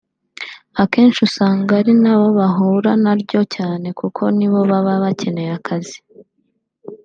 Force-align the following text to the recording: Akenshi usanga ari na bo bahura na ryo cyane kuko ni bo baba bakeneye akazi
Akenshi 0.83 1.19
usanga 1.27 1.69
ari 1.79 1.93
na 2.03 2.13
bo 2.19 2.27
bahura 2.39 2.91
na 3.03 3.13
ryo 3.21 3.41
cyane 3.55 3.87
kuko 3.99 4.21
ni 4.37 4.47
bo 4.51 4.59
baba 4.69 4.93
bakeneye 5.03 5.51
akazi 5.59 5.97